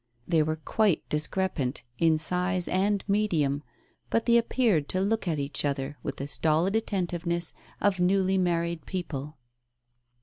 [0.27, 3.61] They were quite discrepant, in size and medium,
[4.09, 8.87] but they appeared to look at each other with the stolid attentiveness of newly married
[8.87, 9.37] people.